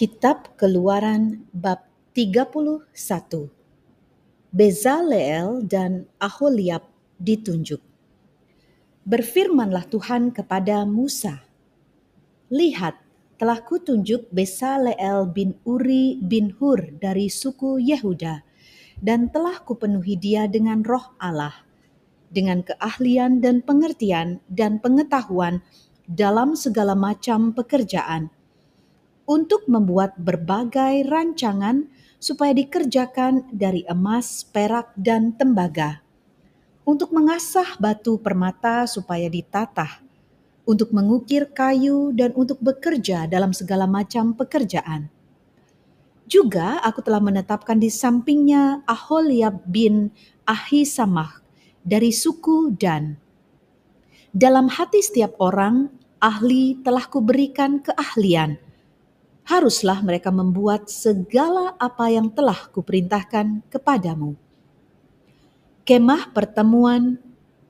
[0.00, 1.84] Kitab Keluaran bab
[2.16, 2.88] 31
[4.48, 6.88] Bezaleel dan Aholiab
[7.20, 7.84] ditunjuk.
[9.04, 11.44] Berfirmanlah Tuhan kepada Musa,
[12.48, 12.96] Lihat,
[13.36, 18.40] telah kutunjuk Bezaleel bin Uri bin Hur dari suku Yehuda,
[19.04, 21.68] dan telah kupenuhi dia dengan roh Allah,
[22.32, 25.60] dengan keahlian dan pengertian dan pengetahuan
[26.08, 28.32] dalam segala macam pekerjaan,
[29.30, 31.86] untuk membuat berbagai rancangan
[32.18, 36.02] supaya dikerjakan dari emas, perak, dan tembaga,
[36.82, 40.02] untuk mengasah batu permata supaya ditatah,
[40.66, 45.06] untuk mengukir kayu, dan untuk bekerja dalam segala macam pekerjaan.
[46.26, 50.10] Juga aku telah menetapkan di sampingnya Aholiab bin
[50.42, 51.38] Ahisamah
[51.86, 53.14] dari suku Dan.
[54.34, 55.90] Dalam hati setiap orang,
[56.22, 58.69] ahli telah kuberikan keahlian,
[59.50, 64.38] haruslah mereka membuat segala apa yang telah kuperintahkan kepadamu.
[65.82, 67.18] Kemah pertemuan,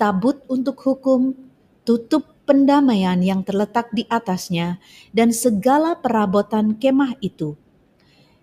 [0.00, 1.36] tabut untuk hukum,
[1.84, 4.80] tutup pendamaian yang terletak di atasnya,
[5.12, 7.60] dan segala perabotan kemah itu,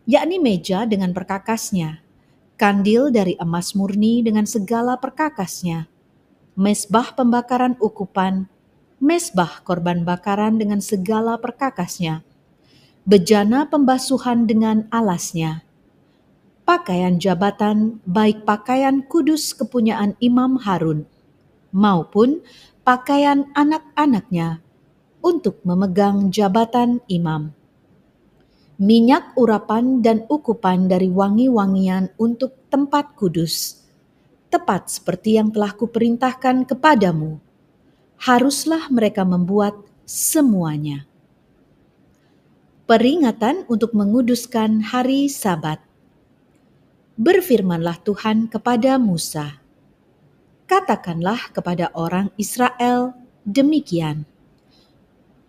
[0.05, 2.05] yakni meja dengan perkakasnya,
[2.53, 5.89] kandil dari emas murni dengan segala perkakasnya,
[6.53, 8.45] mesbah pembakaran ukupan,
[9.01, 12.21] mesbah korban bakaran dengan segala perkakasnya,
[13.03, 15.67] bejana pembasuhan dengan alasnya,
[16.63, 21.03] pakaian jabatan, baik pakaian kudus kepunyaan Imam Harun,
[21.75, 22.39] maupun
[22.87, 24.63] pakaian anak-anaknya
[25.19, 27.51] untuk memegang jabatan imam.
[28.79, 33.83] Minyak urapan dan ukupan dari wangi-wangian untuk tempat kudus,
[34.47, 37.37] tepat seperti yang telah kuperintahkan kepadamu.
[38.23, 39.75] Haruslah mereka membuat
[40.07, 41.03] semuanya
[42.83, 45.79] peringatan untuk menguduskan hari Sabat.
[47.15, 49.63] Berfirmanlah Tuhan kepada Musa,
[50.67, 53.15] "Katakanlah kepada orang Israel
[53.47, 54.27] demikian: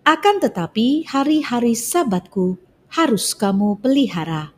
[0.07, 2.55] Akan tetapi, hari-hari Sabatku
[2.95, 4.55] harus kamu pelihara,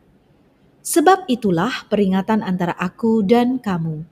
[0.85, 4.05] sebab itulah peringatan antara Aku dan kamu,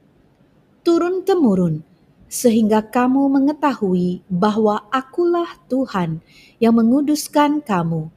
[0.82, 1.86] turun-temurun."
[2.26, 6.26] sehingga kamu mengetahui bahwa Akulah Tuhan
[6.58, 8.10] yang menguduskan kamu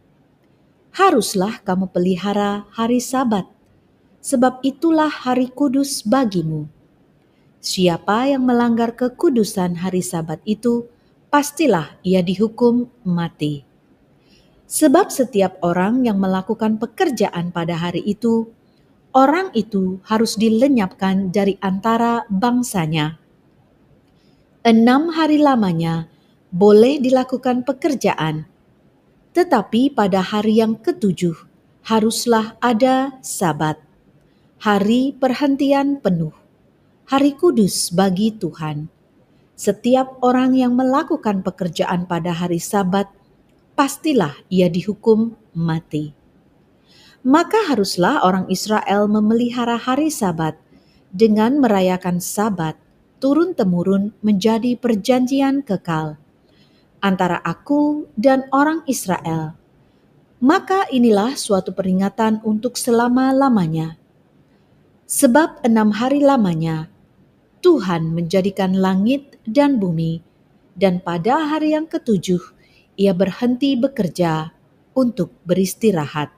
[0.93, 3.49] haruslah kamu pelihara hari Sabat,
[4.22, 6.69] sebab itulah hari kudus bagimu.
[7.59, 10.87] Siapa yang melanggar kekudusan hari Sabat itu,
[11.28, 13.66] pastilah ia dihukum mati.
[14.69, 18.53] Sebab setiap orang yang melakukan pekerjaan pada hari itu,
[19.16, 23.16] orang itu harus dilenyapkan dari antara bangsanya.
[24.60, 26.12] Enam hari lamanya
[26.53, 28.44] boleh dilakukan pekerjaan,
[29.38, 31.47] tetapi pada hari yang ketujuh
[31.87, 33.78] haruslah ada Sabat,
[34.59, 36.34] hari perhentian penuh,
[37.06, 38.91] hari kudus bagi Tuhan.
[39.54, 43.06] Setiap orang yang melakukan pekerjaan pada hari Sabat,
[43.78, 46.19] pastilah ia dihukum mati.
[47.22, 50.59] Maka haruslah orang Israel memelihara hari Sabat
[51.15, 52.75] dengan merayakan Sabat
[53.22, 56.19] turun-temurun menjadi perjanjian kekal
[57.00, 59.54] antara aku dan orang Israel.
[60.38, 63.98] Maka inilah suatu peringatan untuk selama-lamanya.
[65.08, 66.87] Sebab enam hari lamanya
[67.58, 70.22] Tuhan menjadikan langit dan bumi,
[70.78, 72.38] dan pada hari yang ketujuh
[72.94, 74.54] ia berhenti bekerja
[74.94, 76.31] untuk beristirahat.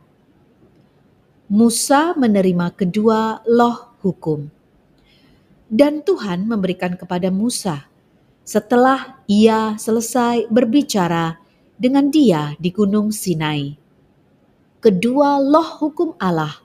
[1.50, 4.48] Musa menerima kedua loh hukum.
[5.66, 7.89] Dan Tuhan memberikan kepada Musa
[8.44, 11.38] setelah ia selesai berbicara
[11.76, 13.76] dengan dia di Gunung Sinai.
[14.80, 16.56] Kedua loh hukum Allah,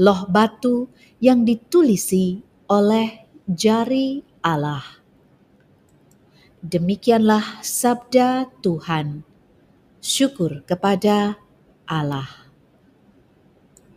[0.00, 0.88] loh batu
[1.20, 4.84] yang ditulisi oleh jari Allah.
[6.60, 9.24] Demikianlah sabda Tuhan.
[10.00, 11.36] Syukur kepada
[11.84, 12.39] Allah.